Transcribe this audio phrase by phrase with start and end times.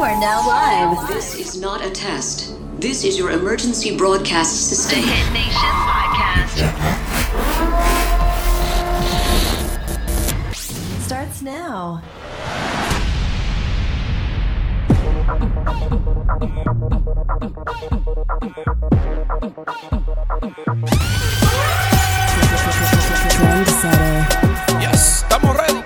[0.00, 1.08] You are now live.
[1.08, 2.54] This is not a test.
[2.80, 5.00] This is your emergency broadcast system.
[5.00, 6.56] Hit Nation Podcast.
[11.04, 12.00] Starts now.
[24.80, 25.84] Yes, estamos ready.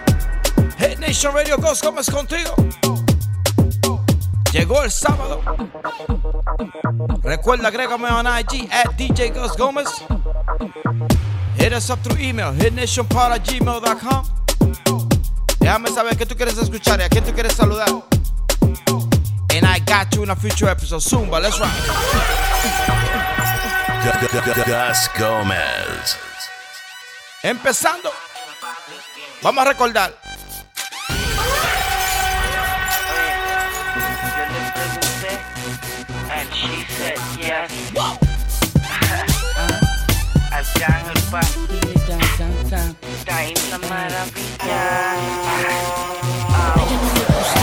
[0.79, 2.55] Hit Nation Radio Ghost Gómez contigo.
[4.55, 5.43] Llegó el sábado.
[7.25, 9.89] Recuerda, agrégame en IG at DJ Ghost Gómez.
[11.59, 14.25] Hit us up through email, hitnationpod@gmail.com.
[15.59, 17.89] Déjame saber qué tú quieres escuchar y a quién tú quieres saludar.
[19.51, 21.03] And I got you in a future episode.
[21.03, 21.71] Zumba, let's rock.
[24.05, 26.17] Gus Gomez.
[27.43, 28.13] Empezando.
[29.43, 30.24] Vamos a recordar.
[40.77, 45.17] En el bar, está ahí la maravilla.
[46.77, 47.63] ella no le gusta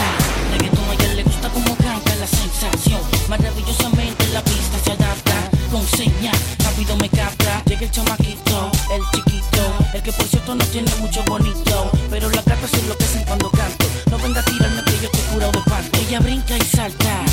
[0.90, 3.02] a ella le gusta como canta la sensación.
[3.28, 5.34] Maravillosamente la pista se adapta
[5.72, 7.62] Con señas, rápido me capta.
[7.66, 11.92] Llega el chamaquito, el chiquito El que por cierto no tiene mucho bonito.
[12.10, 13.86] Pero la gata se enloquecen cuando canto.
[14.10, 17.26] No venga a tirarme que yo estoy curado de panto Ella brinca y salta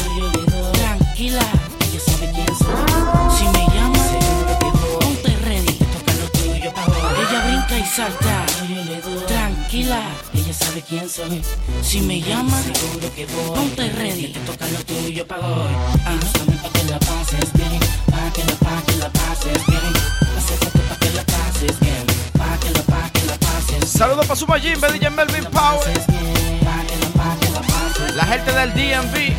[8.58, 10.02] Tranquila,
[10.34, 11.40] ella sabe quién soy.
[11.80, 13.56] Si me llama, seguro que voy.
[13.56, 15.74] Ponte ready, te toca lo tuyo pa' hoy.
[16.04, 17.78] Ah, búscame pa' que la pases bien.
[18.10, 19.92] Pa' que la, pa' que la pases bien.
[20.36, 22.04] Acércate pa' que la pases bien.
[22.36, 25.86] Pa' que la, pa' que la pases Saludos para Suma DJ Melvin Power.
[28.16, 29.36] la, gente del DMV.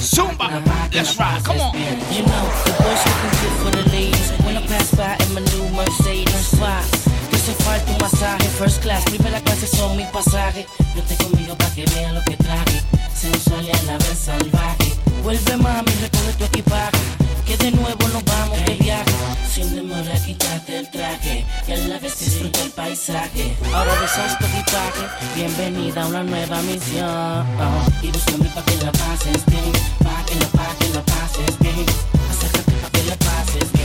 [0.00, 1.74] Zumba, let's rock, come on.
[2.12, 4.30] You know, the boys looking good for the ladies.
[4.44, 7.01] When I pass by in my new Mercedes, why?
[7.44, 10.64] Se falta un masaje, first class, primera clase son mi pasaje.
[10.94, 12.80] Vete conmigo pa' que vea lo que traje.
[13.20, 14.94] Sensual y a la vez salvaje.
[15.24, 16.98] Vuelve mami, recoge tu equipaje.
[17.44, 19.12] Que de nuevo nos vamos de viaje.
[19.52, 21.44] Sin demora, quítate el traje.
[21.66, 23.56] Y a la vez disfruta el paisaje.
[23.74, 25.04] Ahora deshaz tu equipaje.
[25.34, 27.44] Bienvenida a una nueva misión.
[28.02, 29.72] Y búscame pa' que la pases bien.
[30.04, 31.86] Pa' que la, pa' que la pases bien.
[32.30, 33.81] Acércate pa' que la pases bien.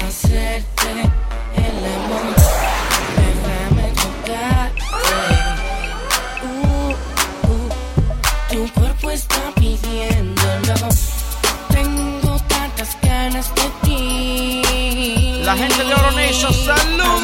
[0.00, 0.90] Hacerte
[1.56, 2.34] el amor.
[3.16, 5.14] Déjame tocarte.
[6.42, 6.90] Uh,
[7.48, 7.68] uh,
[8.50, 10.88] tu cuerpo está pidiéndolo.
[11.68, 15.42] Tengo tantas ganas de ti.
[15.44, 17.22] La gente de Oro Nation, saludos.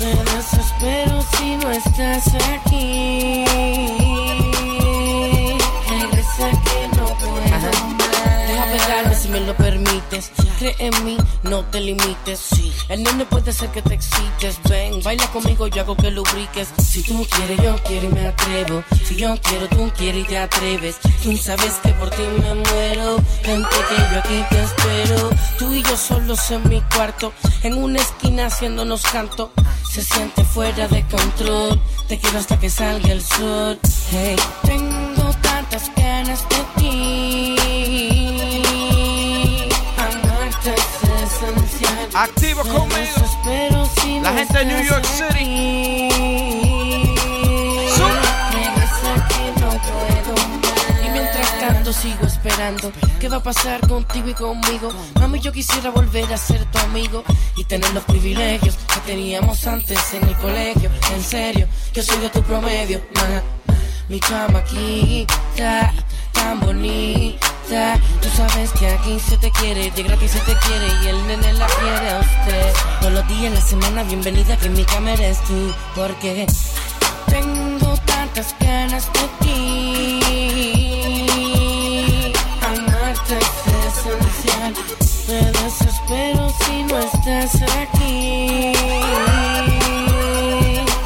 [0.00, 3.99] Me desespero si no estás aquí.
[10.78, 12.50] En mí, no te limites.
[12.90, 14.58] El nene puede ser que te excites.
[14.68, 16.68] Ven, baila conmigo, yo hago que lubriques.
[16.84, 18.82] Si tú quieres, yo quiero y me atrevo.
[19.04, 20.96] Si yo quiero, tú quieres y te atreves.
[21.22, 23.16] Tú sabes que por ti me muero.
[23.44, 25.30] Gente que yo aquí te espero.
[25.56, 27.32] Tú y yo solos en mi cuarto.
[27.62, 29.52] En una esquina haciéndonos canto.
[29.88, 31.80] Se siente fuera de control.
[32.08, 33.78] Te quiero hasta que salga el sol.
[34.10, 38.09] Hey, tengo tantas ganas de ti.
[42.62, 44.22] Conmigo.
[44.22, 46.08] La gente de New York City.
[48.78, 49.00] más.
[51.02, 54.92] Y mientras tanto sigo esperando ¿Qué va a pasar contigo y conmigo?
[55.18, 57.24] Mami, yo quisiera volver a ser tu amigo
[57.56, 62.28] Y tener los privilegios que teníamos antes en el colegio En serio, yo soy de
[62.28, 63.42] tu promedio ma.
[64.08, 65.94] Mi chamaquita,
[66.32, 71.06] tan bonita Tú sabes que aquí se te quiere, de gratis se te quiere Y
[71.06, 74.72] el nene la quiere a usted Todos los días en la semana, bienvenida que en
[74.72, 76.46] mi cama eres tú Porque
[77.30, 80.20] tengo tantas ganas de ti.
[82.60, 83.50] Amarte es
[83.86, 84.72] esencial.
[85.28, 88.72] Me desespero si no estás aquí.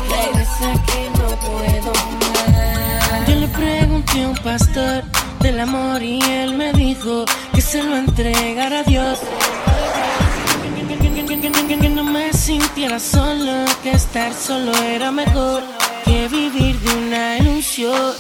[0.09, 3.29] Regresa que no puedo más.
[3.29, 5.05] Yo le pregunté a un pastor
[5.45, 9.19] del amor y él me dijo que se lo entregara a Dios.
[11.79, 15.63] Que no me sintiera solo, que estar solo era mejor
[16.05, 18.15] que vivir de una ilusión.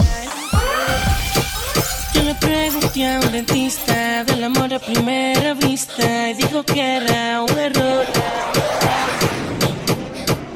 [2.13, 7.43] Yo le pregunté a un dentista del amor a primera vista y dijo que era
[7.43, 8.05] un error.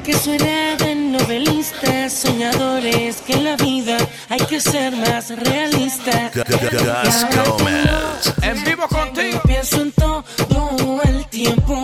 [0.03, 0.88] Que eso era de
[1.29, 3.97] novelistas, soñadores, que en la vida
[4.29, 6.31] hay que ser más realistas.
[8.41, 9.39] En vivo contigo.
[9.45, 11.78] Pienso en todo el tiempo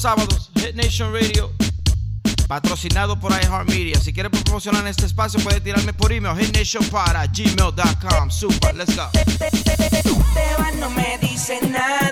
[0.00, 1.52] sábados, Hit Nation Radio,
[2.48, 4.00] patrocinado por iHeartMedia.
[4.00, 8.30] Si quieres promocionar este espacio, puedes tirarme por email, hitnationpod.gmail.com.
[8.30, 9.10] Super, let's go.
[10.78, 11.18] No me
[11.68, 12.09] nada.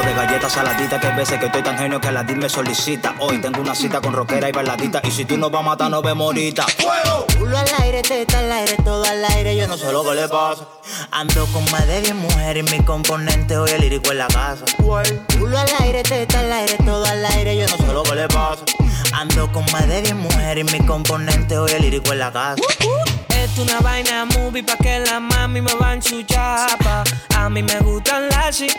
[0.00, 3.14] De galletas saladitas Que hay veces que estoy tan genio que la DIR me solicita
[3.18, 5.90] Hoy tengo una cita con rockera y bailadita Y si tú no vas a matar,
[5.90, 6.66] nos vemos ahorita
[7.38, 10.28] Culo al aire, teta al aire, todo al aire, yo no sé lo que le
[10.28, 10.66] pasa.
[11.10, 14.64] Ando con más de 10 mujeres y mi componente hoy el lírico en la casa.
[14.78, 18.28] Culo al aire, teta al aire, todo al aire, yo no sé lo que le
[18.28, 18.64] pasa.
[19.12, 22.62] Ando con más de 10 mujeres y mi componente hoy el lírico en la casa.
[23.52, 26.78] Es una vaina movie pa' que la mami me va a ensuciar.
[26.78, 27.04] pa.
[27.36, 28.72] A mí me gustan las shit,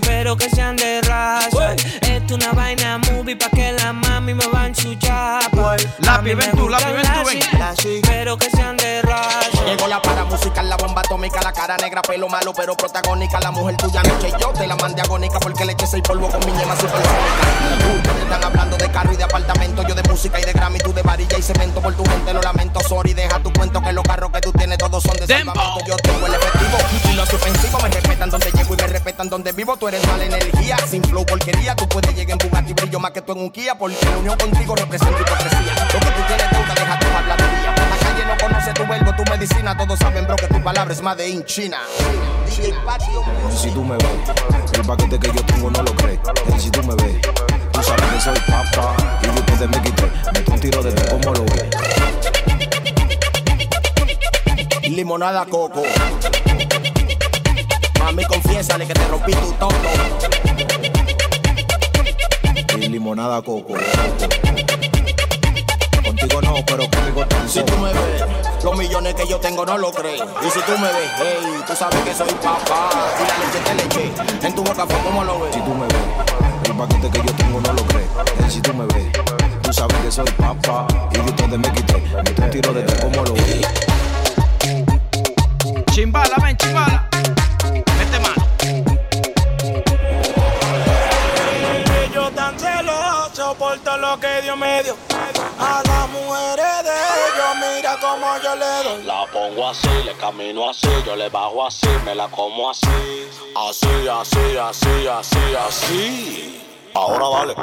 [0.00, 1.74] pero que sean de raza.
[2.00, 5.50] Es una vaina movie pa' que la mami me va a ensuciar.
[5.50, 5.72] pa.
[5.72, 7.40] A mí Lápiz, me ven tú, lápiz, gustan ven
[7.76, 9.64] tú, Pero que sean de raza.
[9.66, 13.38] Llegó la para musical, la bomba atómica, la cara negra, pelo malo, pero protagónica.
[13.40, 16.40] La mujer tuya noche yo te la mandé agónica porque le eché seis polvo con
[16.46, 18.22] mi ñema supersónica.
[18.22, 21.02] Están hablando de carro y de apartamento, yo de música y de Grammy, tú de
[21.02, 21.82] varilla y cemento.
[21.82, 24.78] Por tu gente lo lamento, sorry, deja tu cuento que los carros que tú tienes
[24.78, 25.84] todos son de salvamento.
[25.86, 26.78] Yo tengo el efectivo
[27.10, 29.76] y los ofensivos me respetan donde llego y me respetan donde vivo.
[29.76, 31.74] Tú eres mala energía, sin flow porquería.
[31.74, 34.38] Tú puedes llegar en Bugatti, brillo más que tú en un Kia, porque la unión
[34.38, 35.74] contigo representa hipocresía.
[35.92, 37.74] Lo que tú tienes deuda, deja tu habladuría.
[37.90, 39.76] La calle no conoce tu verbo, tu medicina.
[39.76, 41.78] Todos saben, bro, que tu palabra es más de in China.
[42.48, 46.20] Si tú me ves, el paquete que yo tengo no lo crees
[46.58, 47.20] si tú me ves,
[47.72, 51.02] tú sabes que soy papá Y después de me quité, meto un tiro de ti
[51.10, 52.43] como lo ves
[54.90, 55.82] Limonada coco.
[57.98, 59.74] Mami, confiésale que te rompí tu toto.
[62.76, 63.74] Y limonada coco
[66.04, 68.24] Contigo no, pero conmigo te Si tú me ves,
[68.62, 70.20] los millones que yo tengo no lo crees.
[70.20, 72.90] Y si tú me ves, hey, tú sabes que soy papá.
[73.18, 74.46] Y la leche te leche.
[74.46, 75.54] En tu boca fue como lo ves.
[75.54, 78.08] Si tú me ves, el paquete que yo tengo no lo crees
[78.46, 79.12] Y si tú me ves,
[79.62, 83.24] tú sabes que soy papá Y después de me quité, un tiro de ti como
[83.24, 83.93] lo ves
[85.94, 87.08] Chimbala, ven, chimbala.
[87.96, 88.44] Mete mano.
[92.12, 94.96] Yo tan celoso por todo lo que Dios me dio.
[95.56, 99.04] A las mujeres de ellos, mira cómo yo le doy.
[99.04, 103.28] La pongo así, le camino así, yo le bajo así, me la como así.
[103.54, 106.60] Así, así, así, así, así.
[106.92, 107.54] Ahora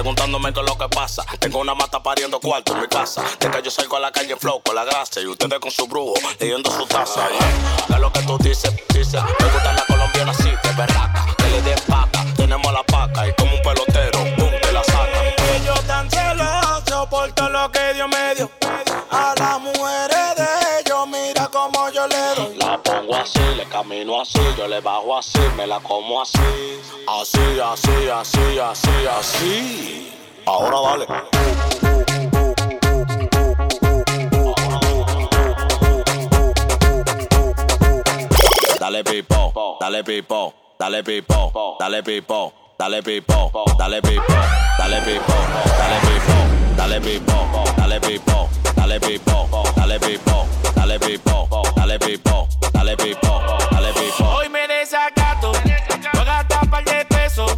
[0.00, 1.22] preguntándome qué es lo que pasa.
[1.38, 3.22] Tengo una mata pariendo cuarto en mi casa.
[3.38, 5.70] De que yo salgo a la calle en flow con la gracia y ustedes con
[5.70, 7.28] su brujo leyendo su taza.
[7.28, 7.86] Yeah.
[7.86, 8.72] ¿Qué es lo que tú dices?
[8.94, 11.26] Dices, me gusta la colombiana así, de berraca.
[11.36, 15.58] Que le paca, tenemos la paca y como un pelotero, pum, te la saca.
[15.58, 18.59] Y yo tan celoso por todo lo que Dios me dio
[24.00, 26.38] camino así, yo le bajo así, me la como así.
[27.06, 30.12] Así, así, así, así, así.
[30.46, 31.06] Ahora dale.
[38.78, 44.32] Dale pipo, dale pipo, dale pipo, dale pipo, dale pipo, dale pipo, dale pipo,
[44.78, 45.32] dale pipo,
[45.78, 47.34] dale pipo, dale pipo,
[47.76, 54.24] dale pipo, dale pipo, dale pipo, dale pipo, dale pipo, dale pipo.
[54.24, 57.52] Hoy me desacato, voy a gastar par de pesos.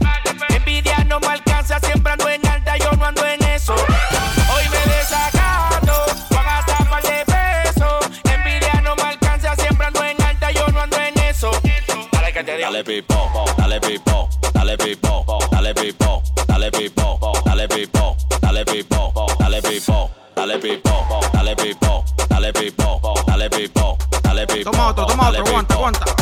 [0.48, 3.74] Envidia no me alcanza, siempre ando en alta, yo no ando en eso.
[3.74, 5.94] Hoy me desacato,
[6.30, 8.10] voy a gastar par de pesos.
[8.24, 11.50] Envidia no me alcanza, siempre ando en alta, yo no ando en eso.
[12.10, 12.70] Dale que te digo.
[12.70, 14.11] Dale pipo, dale pipo,
[25.82, 26.21] aguanta,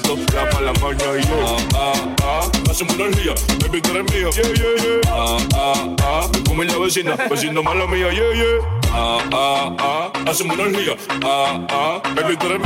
[0.00, 0.16] quito
[0.60, 0.72] la
[1.18, 2.50] y yo, ah, ah, ah.
[2.70, 5.00] Hacemos una energía, baby, tú eres yeah, yeah, yeah.
[5.08, 6.28] Ah, ah, ah.
[6.32, 7.16] Me come la vecina,
[7.62, 8.58] mala mía, yeah, yeah.
[8.92, 10.12] Ah, ah, ah.
[10.26, 12.02] Hacemos una energía, ah, ah.
[12.14, 12.60] Baby, tú eres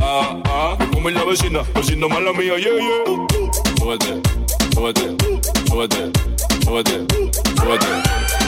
[0.00, 0.76] ah, ah.
[0.78, 1.62] Me come la vecina,
[2.08, 3.26] mala mía, yeah, yeah.
[3.78, 4.20] Súbete,
[4.74, 5.16] súbete,
[5.68, 6.10] súbete,
[6.64, 7.06] súbete,
[7.54, 7.86] súbete,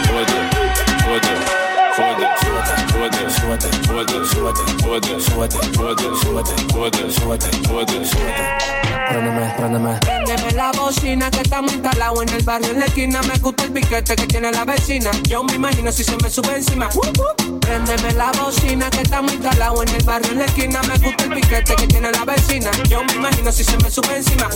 [0.06, 0.36] súbete,
[1.04, 1.63] súbete.
[1.94, 2.26] Súbete,
[2.90, 8.74] súbete, súbete, súbete, súbete, súbete, súbete, súbete, súbete, súbete, súbete, súbete.
[9.10, 10.00] Préndeme, préndeme.
[10.00, 13.22] Préndeme la bocina que estamos instalados en el barrio en la esquina.
[13.22, 15.12] Me gusta el piquete que tiene la vecina.
[15.28, 16.88] Yo me imagino si se me sube encima.
[17.60, 20.80] Préndeme la bocina que estamos instalados en el barrio en la esquina.
[20.82, 22.72] Me gusta el piquete que tiene la vecina.
[22.88, 24.50] Yo me imagino si se me sube encima.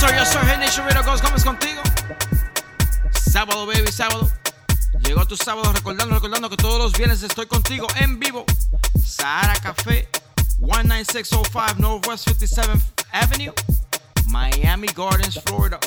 [0.00, 0.40] Sir, yes, sir.
[0.46, 1.82] Hey, Nation Radio Ghost Gómez contigo.
[3.34, 4.30] Sábado, baby, sábado.
[5.00, 8.44] Llegó tu sábado recordando, recordando que todos los viernes estoy contigo en vivo.
[9.04, 10.08] Sahara Café,
[10.60, 13.52] 19605 Northwest 57th Avenue,
[14.26, 15.80] Miami Gardens, Florida.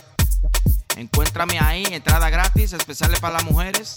[0.98, 3.96] Encuéntrame ahí, entrada gratis, especiales para las mujeres.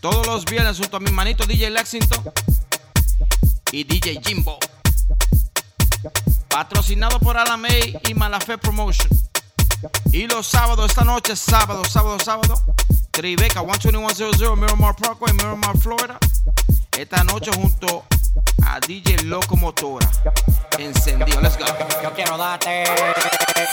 [0.00, 2.20] Todos los viernes junto a mi manito DJ Lexington
[3.70, 4.58] y DJ Jimbo.
[6.48, 9.25] Patrocinado por Alamey y Malafé Promotion.
[10.12, 12.54] Y los sábados, esta noche, sábado, sábado, sábado,
[13.10, 16.18] Tribeca 12100 Miramar Parkway, Miramar, Florida.
[16.96, 18.04] Esta noche junto
[18.64, 20.08] a DJ Locomotora.
[20.78, 21.66] Encendido, let's go.
[22.02, 22.84] Yo quiero darte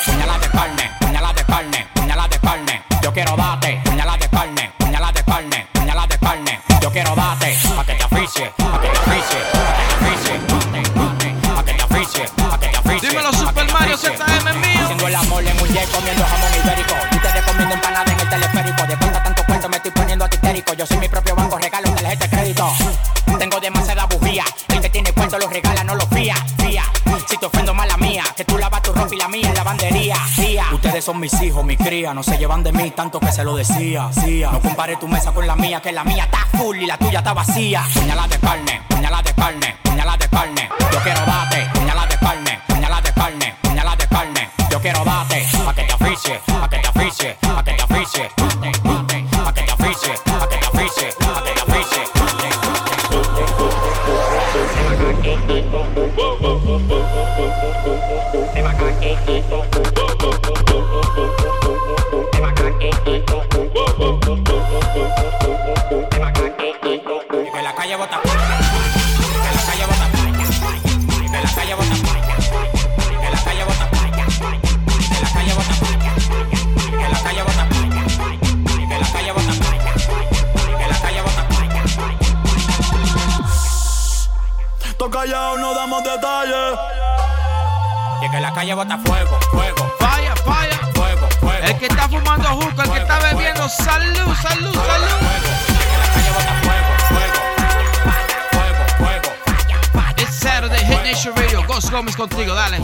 [0.06, 2.84] puñalas de carne, puñalas de carne, puñalas de carne.
[3.02, 6.62] Yo quiero darte puñalas de carne, puñalas de carne, puñalas de carne.
[6.82, 11.00] Yo quiero darte pa' que te aficie, pa' que te aficie, pa' que te aficie,
[11.44, 13.10] pa' que te aficie, pa' que te aficie.
[13.10, 14.33] Dímelo, Super Mario ZM mío.
[15.24, 16.96] Amor en un jet comiendo jamón ibérico.
[17.34, 18.84] Te comiendo empanada en el teleférico.
[18.86, 20.74] De cuenta tanto cuento me estoy poniendo histérico.
[20.74, 22.74] Yo soy mi propio banco, regalo tarjeta de crédito.
[23.40, 24.44] Tengo demasiada bujía.
[24.70, 26.36] El que tiene cuento lo regala, no lo fía.
[26.58, 26.84] Fía.
[27.28, 30.16] Si te ofendo mala mía, que tú lavas tu ropa y la mía en lavandería.
[30.36, 30.66] Fía.
[30.72, 32.14] Ustedes son mis hijos, mis crías.
[32.14, 34.10] No se llevan de mí tanto que se lo decía.
[34.14, 34.52] Cía.
[34.52, 37.20] No compare tu mesa con la mía, que la mía está full y la tuya
[37.20, 37.84] está vacía.
[37.94, 40.70] Puñalas de carne, puñalas de carne, puñalas de carne.
[40.92, 41.63] Yo quiero darte,
[44.84, 48.63] quiero darte, pa' que te aficie, pa' que te aficie, pa' que te aficie.
[85.60, 86.80] No damos detalles.
[88.22, 90.80] Y que la calle bota fuego, fuego, Falla, falla.
[90.94, 91.64] fuego, fuego.
[91.66, 95.24] El que está fumando juca, el que está bebiendo, salud, salud, salud.
[100.18, 101.64] It's Saturday, Hit Nation Radio.
[101.68, 102.80] Ghost Gómez contigo, dale.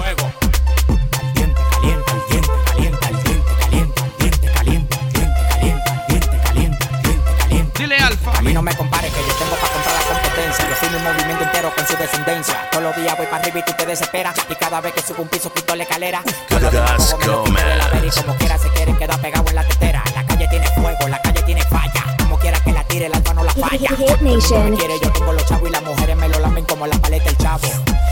[7.77, 8.32] Dile Alfa.
[8.38, 10.69] A mí no me compares que yo tengo para comprar la competencia.
[10.69, 12.69] Yo fui mi movimiento entero con su descendencia.
[12.71, 14.36] Todos los días voy para arriba y tú te desesperas.
[14.49, 16.23] Y cada vez que subo un piso quito la escalera.
[16.49, 19.49] Los días Gas cojo, me lo la vera y como quiera se quieren quedar pegado
[19.49, 20.04] en la tetera.
[20.15, 22.15] La calle tiene fuego, la calle tiene falla.
[22.19, 23.89] Como quiera que la tire, el alfa no la falla.
[24.21, 24.71] Nation.
[24.71, 27.30] Me quiere, yo tengo los chavos y las mujeres me lo lamen como la paleta
[27.30, 27.67] el chavo.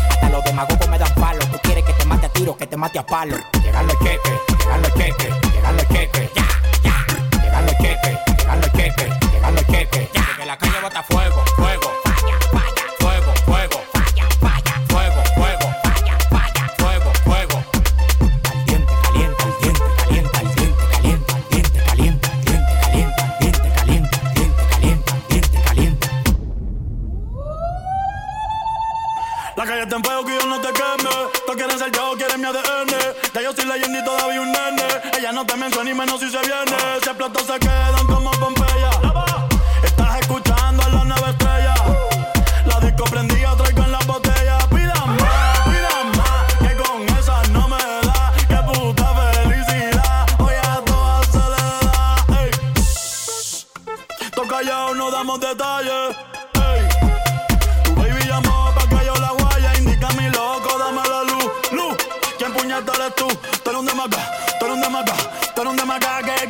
[0.09, 1.45] Hasta los demagogos me dan palo.
[1.51, 3.37] Tú quieres que te mate a tiro, que te mate a palo.
[3.63, 6.29] Llegan los cheques, llegan los cheques, llegan los cheques.
[6.35, 6.56] Ya,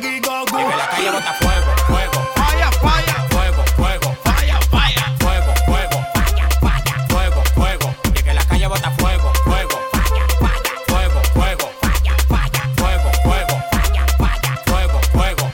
[0.00, 2.18] Kiko Que la calle bota fuego, fuego.
[2.36, 3.14] Falla, falla.
[3.30, 4.16] Fuego, fuego.
[4.24, 5.16] Falla, falla.
[5.20, 5.98] Fuego, fuego.
[6.14, 7.06] Falla, falla.
[7.08, 7.94] Fuego, fuego.
[8.04, 9.78] Y que la calle bota fuego, fuego.
[9.92, 10.72] Falla, falla.
[10.86, 11.70] Fuego, fuego.
[11.80, 12.62] Falla, falla.
[12.76, 13.54] Fuego, fuego.
[13.72, 14.52] Falla, falla.
[14.66, 15.52] Fuego, fuego.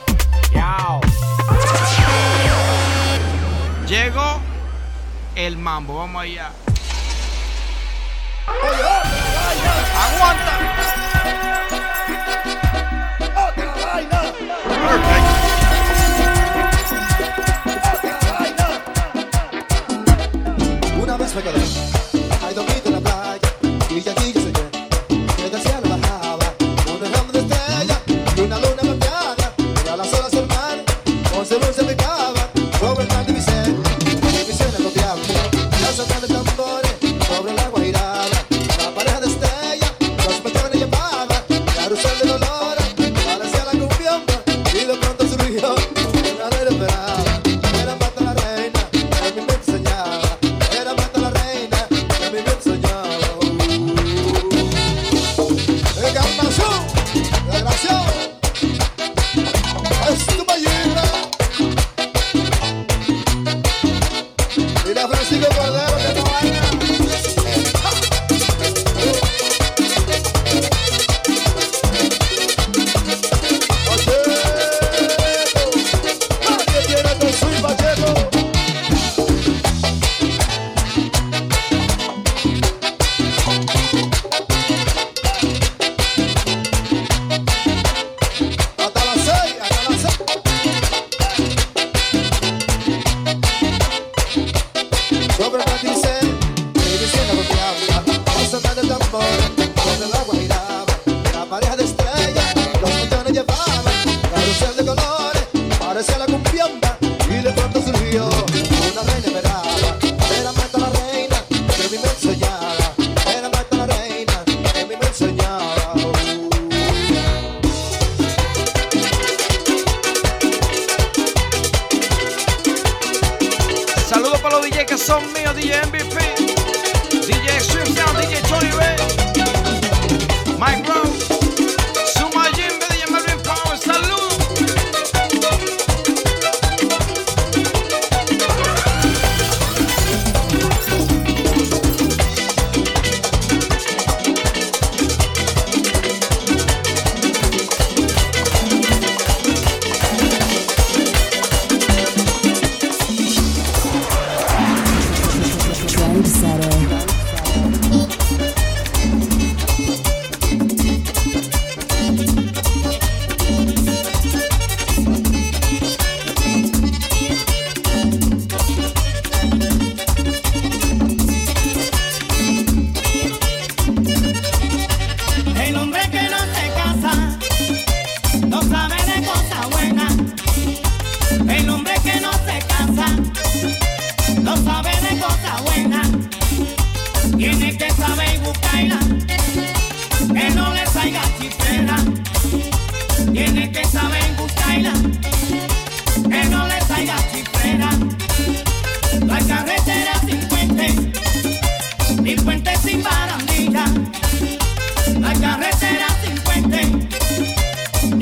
[0.52, 1.00] Yao.
[3.87, 4.40] Llegó
[5.37, 6.50] el mambo, vamos allá.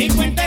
[0.02, 0.41] Ni cuenta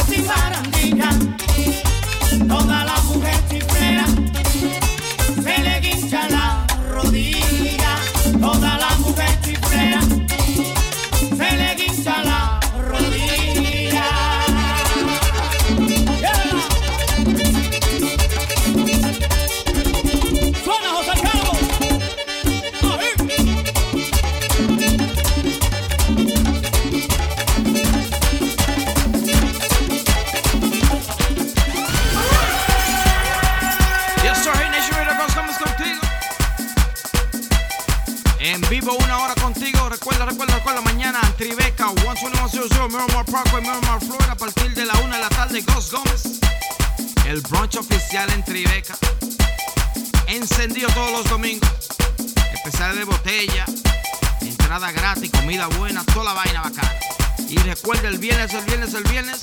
[58.97, 59.39] el viernes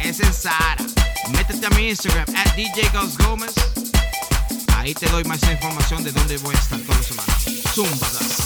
[0.00, 0.84] es en Sahara.
[1.32, 2.90] Métete a mi Instagram, at DJ
[3.26, 3.52] Gómez.
[4.76, 7.44] Ahí te doy más información de dónde voy a estar todas las semanas.
[7.74, 8.43] Zumbadas.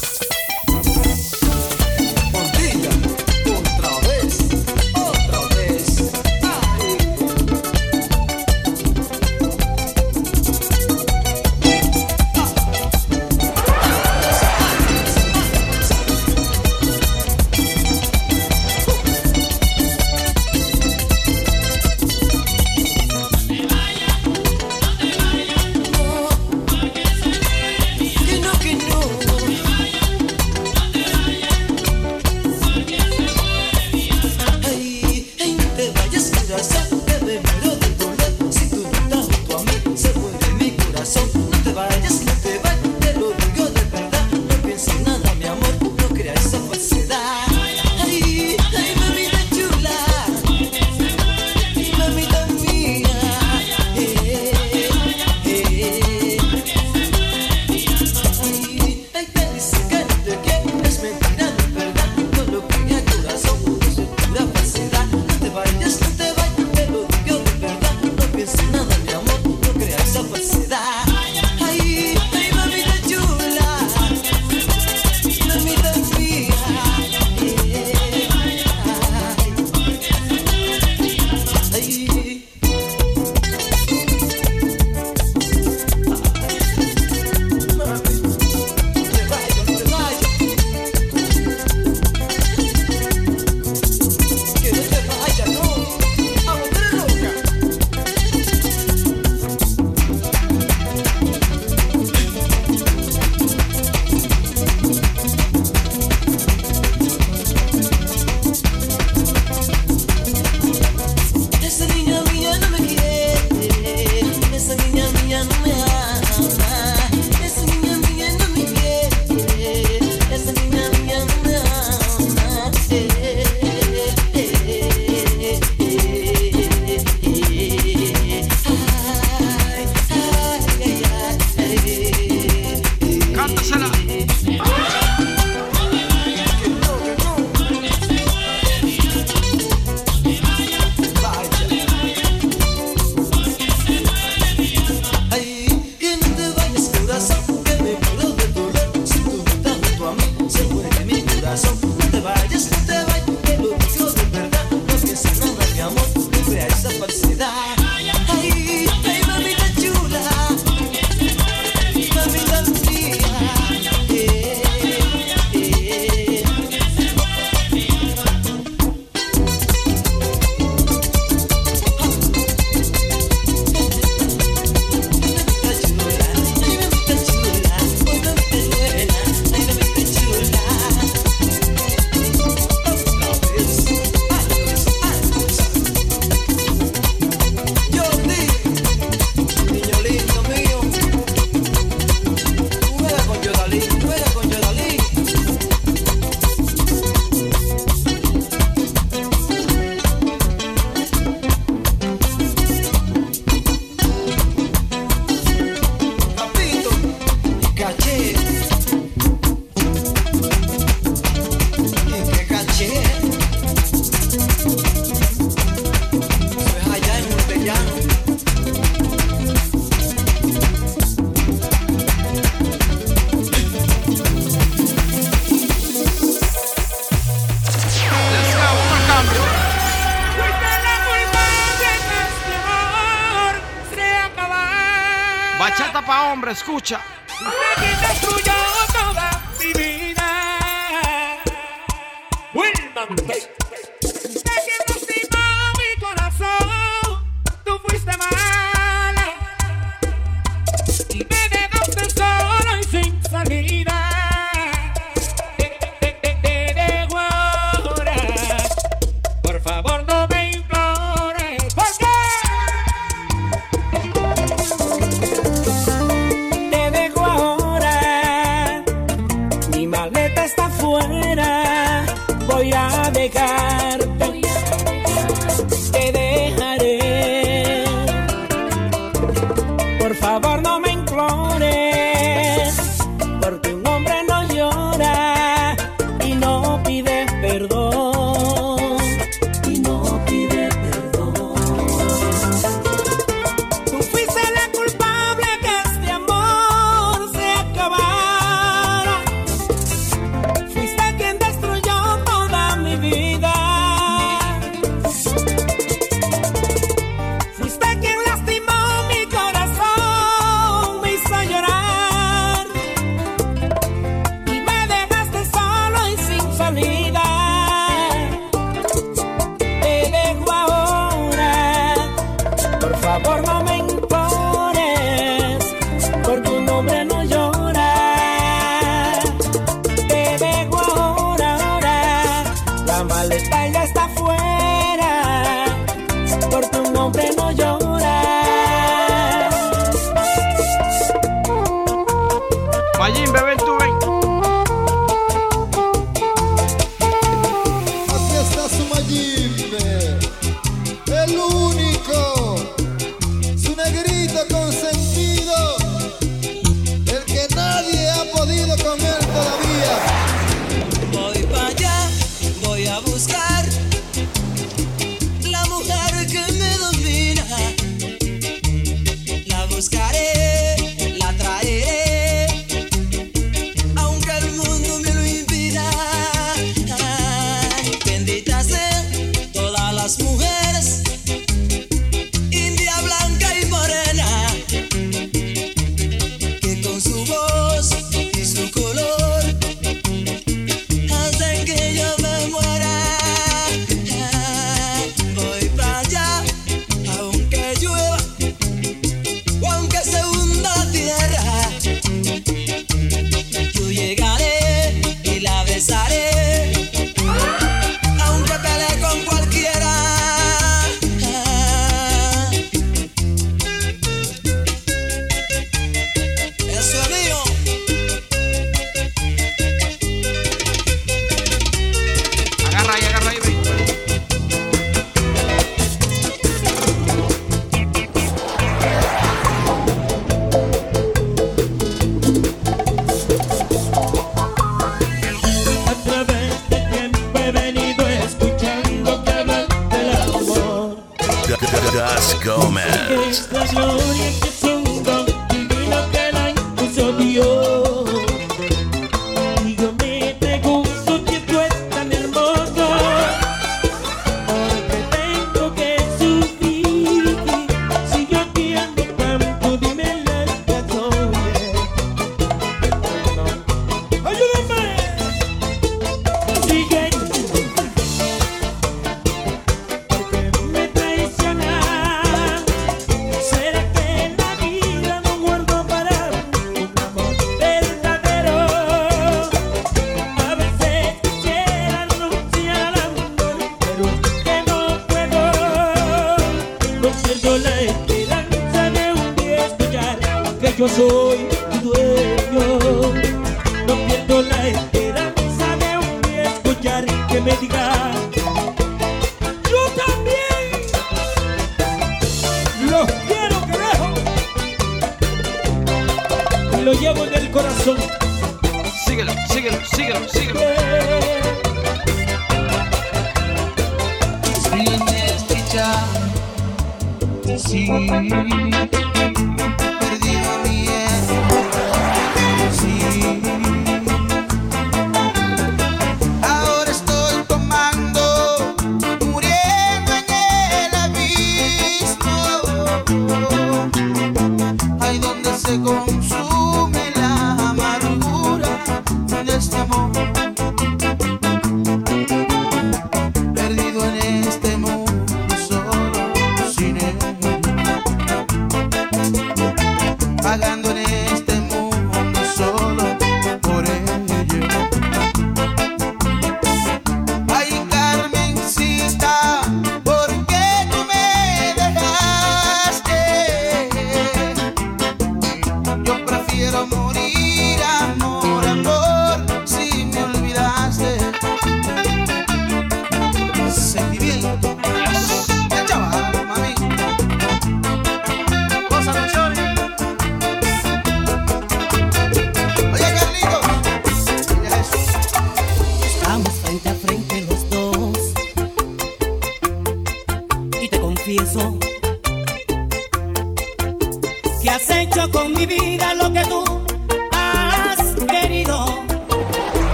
[490.79, 491.49] Yo soy
[491.83, 493.08] tu dueño.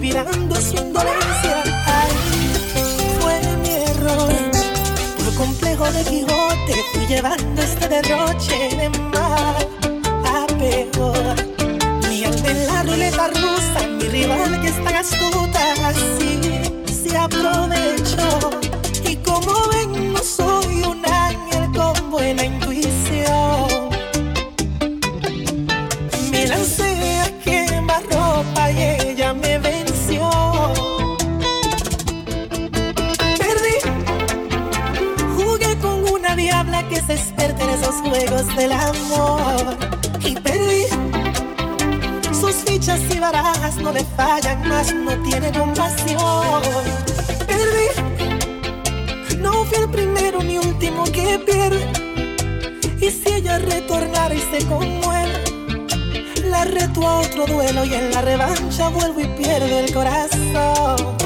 [0.00, 1.62] Olvidando su indolencia.
[1.84, 2.10] Ay,
[3.20, 4.32] fue mi error.
[5.18, 9.68] Por complejo de Quijote fui llevando este derroche de mal
[10.24, 11.36] a peor.
[12.08, 16.40] Mi en la ruleta rusa, mi rival que es tan astuta, así
[17.02, 18.59] se aprovechó.
[38.26, 39.76] Del amor.
[40.22, 40.84] Y perdí,
[42.38, 46.62] sus fichas y barajas no le fallan más, no tiene compasión.
[47.46, 51.90] Perdí, no fui el primero ni último que pierde.
[53.00, 55.42] Y si ella retornara y se conmueve,
[56.44, 61.19] la reto a otro duelo y en la revancha vuelvo y pierdo el corazón.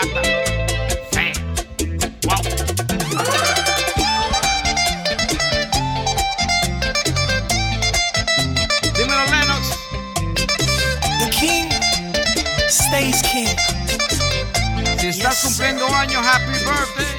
[0.00, 0.08] Wow.
[8.96, 9.76] Dímelo, Lennox.
[11.20, 11.68] The king
[12.70, 13.54] stays king.
[14.98, 17.09] Si estás cumpliendo años, happy birthday.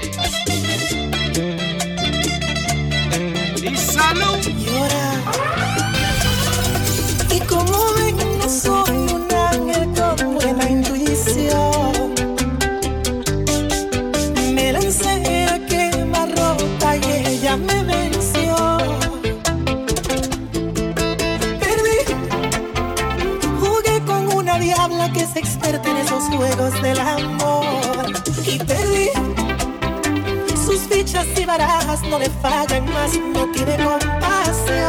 [31.99, 34.87] No le fallan más, no tiene compasión.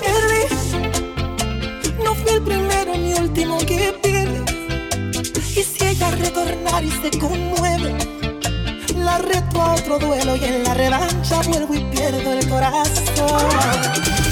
[0.00, 0.42] Perdí.
[2.04, 4.44] No fui el primero ni último que pierde.
[5.56, 7.96] Y si ella retornar y se conmueve,
[8.96, 14.29] la reto a otro duelo y en la revancha vuelvo y pierdo el corazón.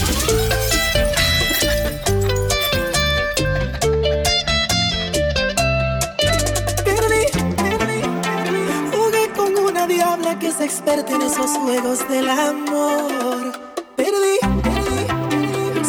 [10.69, 13.53] Experta en esos juegos del amor.
[13.97, 14.39] Perdí,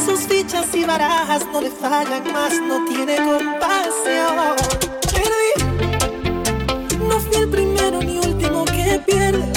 [0.05, 4.55] sus fichas y barajas no le fallan más, no tiene compasión.
[5.13, 5.51] Perdí,
[7.09, 9.51] no fui el primero ni último que pierde.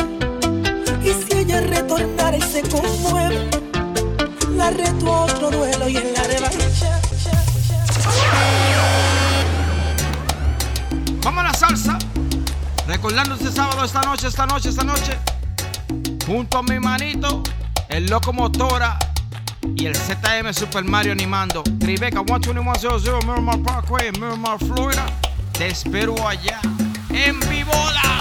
[1.04, 3.48] Y si ella retornara y se conmueve,
[4.56, 5.21] la reto
[13.02, 15.18] recordando este sábado, esta noche, esta noche, esta noche.
[16.24, 17.42] Junto a mi manito,
[17.88, 18.96] el Locomotora
[19.74, 21.64] y el ZM Super Mario animando.
[21.80, 25.04] Tribeca 12100, Miramar Parkway, Miramar, Florida.
[25.52, 26.60] Te espero allá
[27.10, 28.11] en Vivola.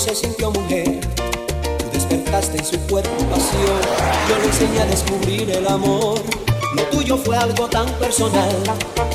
[0.00, 0.98] Se sintió mujer.
[1.78, 3.80] Tú despertaste en su cuerpo pasión.
[4.28, 6.18] Yo le enseñé a descubrir el amor.
[6.74, 8.50] Lo tuyo fue algo tan personal.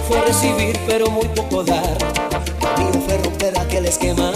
[0.08, 1.98] Fue recibir pero muy poco dar.
[2.78, 4.32] Mío fue romper aquel esquema.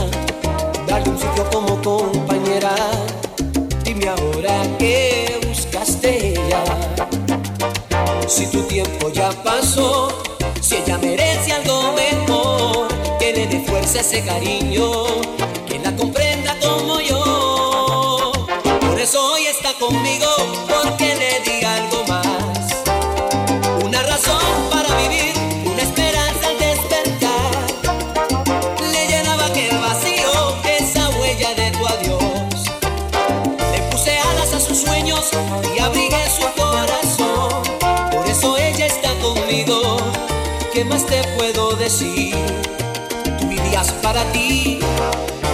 [0.87, 2.73] Darle un sitio como compañera.
[3.83, 6.63] Dime ahora qué buscaste ella.
[8.27, 10.07] Si tu tiempo ya pasó,
[10.61, 12.87] si ella merece algo mejor,
[13.19, 15.05] que le dé fuerza ese cariño,
[15.67, 16.28] que la comprenda
[40.79, 42.33] ¿Qué más te puedo decir?
[43.37, 44.79] Tú vivías para ti,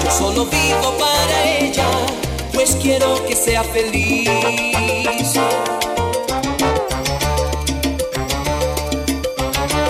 [0.04, 1.88] yo solo vivo para ella,
[2.54, 4.30] pues quiero que sea feliz.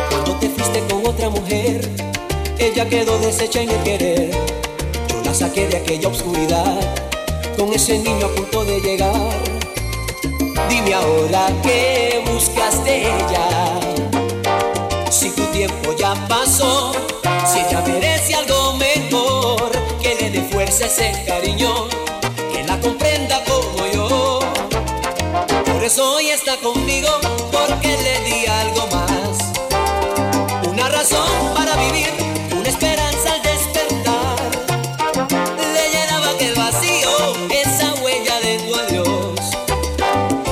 [0.09, 1.81] Cuando te fuiste con otra mujer,
[2.57, 4.31] ella quedó deshecha en el querer.
[5.09, 6.79] Yo la saqué de aquella oscuridad,
[7.57, 9.31] con ese niño a punto de llegar.
[10.69, 13.64] Dime ahora qué buscas de ella.
[16.27, 16.91] Pasó,
[17.45, 21.87] si ella merece algo mejor, que le dé fuerza a ese cariño,
[22.51, 24.39] que la comprenda como yo.
[25.65, 27.09] Por eso hoy está conmigo,
[27.51, 30.67] porque le di algo más.
[30.67, 32.09] Una razón para vivir,
[32.57, 34.37] una esperanza al despertar.
[35.73, 37.09] Le llenaba aquel vacío,
[37.49, 39.39] esa huella de tu adiós.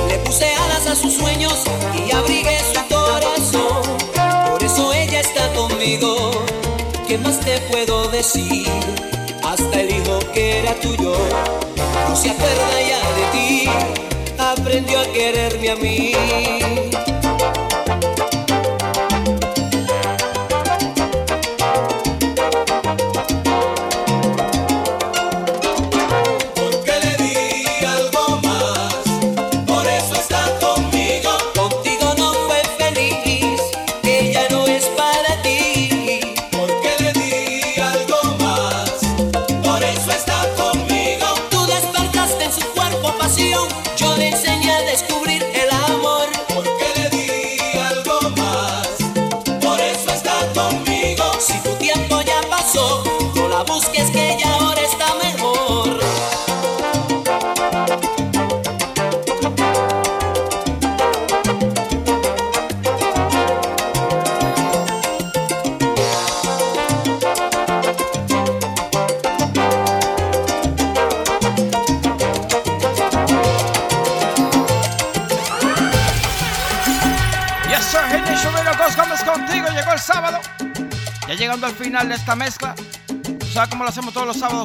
[0.08, 1.54] Le puse alas a sus sueños
[1.94, 2.23] y abrigué
[7.06, 8.66] ¿Qué más te puedo decir?
[9.44, 11.14] Hasta el hijo que era tuyo
[12.08, 13.68] no se acuerda ya de ti.
[14.36, 16.12] Aprendió a quererme a mí.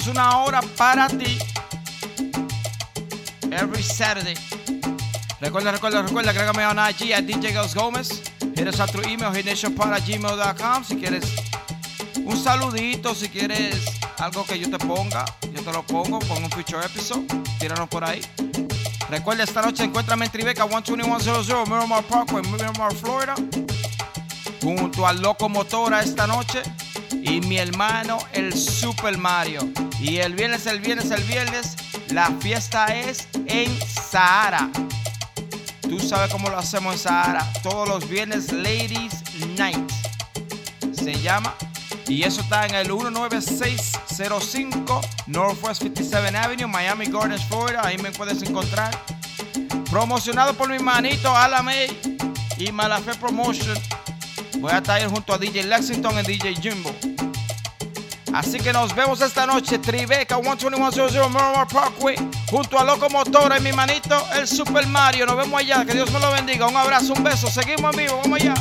[0.10, 1.38] Una hora para ti.
[3.52, 4.36] Every Saturday.
[5.40, 6.32] Recuerda, recuerda, recuerda.
[6.32, 8.22] Agrégame a IG a DJ Ghost Gómez.
[8.56, 9.32] Hit us email.
[9.36, 11.26] hitnationpod@gmail.com Si quieres
[12.26, 13.76] un saludito, si quieres
[14.18, 17.26] algo que yo te ponga, yo te lo pongo con un future episode.
[17.60, 18.22] Tíranos por ahí.
[19.10, 23.36] Recuerda, esta noche encuéntrame en Tribeca 12100 Miramar Parkway, Miramar, Florida.
[24.62, 26.62] Junto al Locomotora esta noche.
[27.30, 29.62] Y mi hermano, el Super Mario.
[30.00, 31.76] Y el viernes, el viernes, el viernes,
[32.10, 34.68] la fiesta es en Sahara.
[35.82, 37.48] Tú sabes cómo lo hacemos en Sahara.
[37.62, 39.22] Todos los viernes, Ladies
[39.56, 39.92] Night.
[40.92, 41.54] Se llama.
[42.08, 47.86] Y eso está en el 19605 Northwest 57 Avenue, Miami Gardens, Florida.
[47.86, 48.90] Ahí me puedes encontrar.
[49.92, 51.96] Promocionado por mi manito Alamey
[52.58, 53.78] y Malafé Promotion.
[54.58, 56.92] Voy a estar ahí junto a DJ Lexington y DJ Jimbo.
[58.34, 62.16] Así que nos vemos esta noche, Tribeca 12100 Miramar Parkway,
[62.50, 65.26] junto a Locomotora y mi manito, el Super Mario.
[65.26, 66.68] Nos vemos allá, que Dios me lo bendiga.
[66.68, 67.50] Un abrazo, un beso.
[67.50, 68.54] Seguimos en vivo, vamos allá.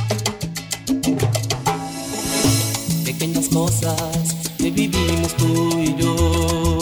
[3.05, 3.97] pequeñas cosas
[4.59, 6.79] que vivimos tú y yo.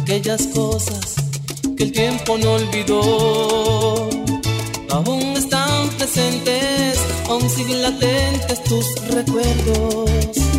[0.00, 1.14] Aquellas cosas
[1.76, 4.10] que el tiempo no olvidó.
[4.90, 6.98] Aún están presentes,
[7.28, 10.51] aún siguen latentes tus recuerdos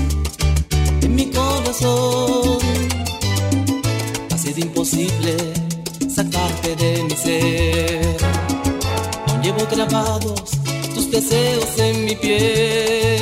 [1.04, 2.58] en mi corazón.
[4.32, 5.36] Ha sido imposible
[6.14, 8.18] sacarte de mi ser.
[9.28, 10.51] Aún llevo grabados
[10.93, 13.22] tus deseos en mi piel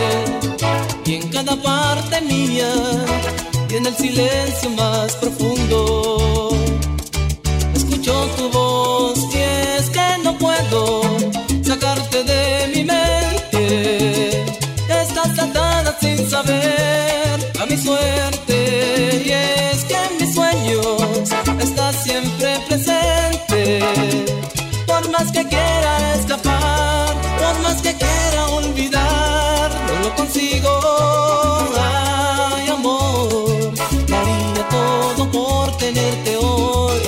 [1.05, 2.71] y en cada parte mía
[3.69, 6.49] y en el silencio más profundo
[7.73, 11.01] escucho tu voz y es que no puedo
[11.63, 14.43] sacarte de mi mente.
[14.89, 17.20] Estás atada sin saber
[17.71, 23.79] mi suerte y es que en mis sueños estás siempre presente.
[24.85, 30.69] Por más que quiera escapar, por más que quiera olvidar, no lo consigo.
[31.79, 33.73] Ay, amor,
[34.07, 37.01] daría todo por tenerte hoy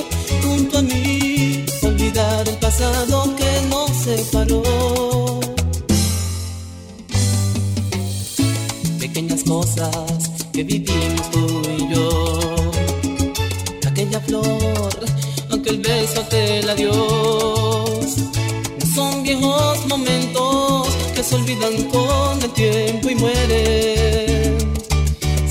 [0.44, 4.64] junto a mí, olvidar el pasado que nos separó.
[9.00, 12.72] Pequeñas cosas que vivimos tú y yo.
[13.88, 14.94] Aquella flor,
[15.52, 18.18] aquel beso, aquel adiós.
[18.80, 24.58] No son viejos momentos que se olvidan con el tiempo y mueren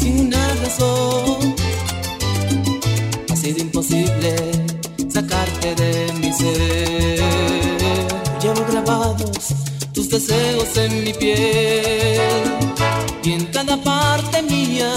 [0.01, 1.55] sin una razón.
[3.29, 4.37] Ha sido imposible
[5.09, 7.21] sacarte de mi ser.
[8.41, 9.55] Llevo grabados
[9.93, 12.72] tus deseos en mi piel
[13.25, 14.93] y en cada parte mía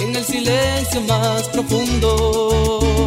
[0.00, 3.01] en el silencio más profundo.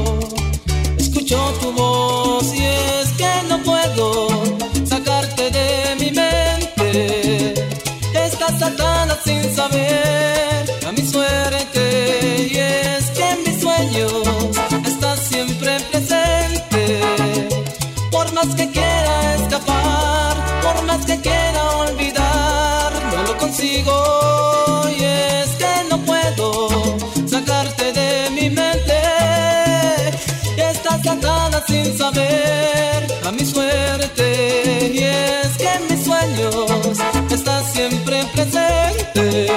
[31.86, 37.00] Sin saber a mi suerte y es que en mis sueños
[37.32, 39.48] estás siempre presente.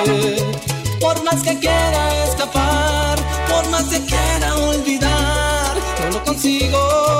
[1.00, 3.18] Por más que quiera escapar,
[3.48, 7.17] por más que quiera olvidar, no lo consigo.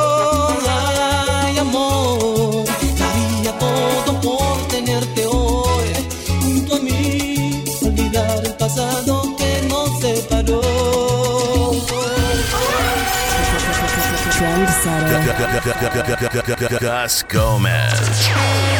[16.80, 18.77] Gus Gomez.